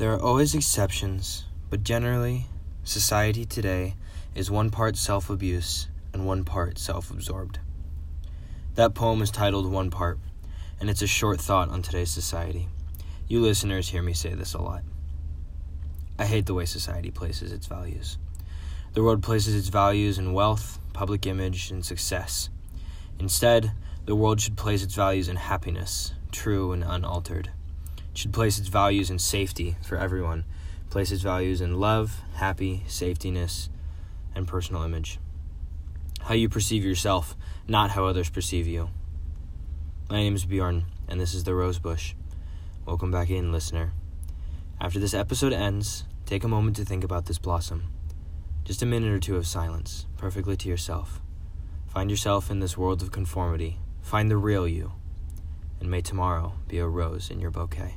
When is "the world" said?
18.94-19.22, 24.06-24.40